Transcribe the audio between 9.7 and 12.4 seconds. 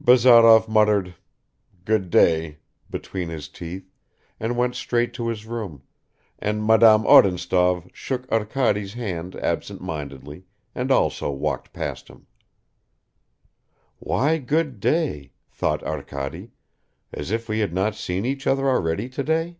mindedly and also walked past him.